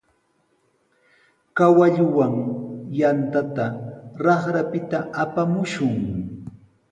Kawalluwan 1.57 2.33
yantata 2.99 3.65
raqrapita 4.25 4.97
apamushun. 5.23 5.93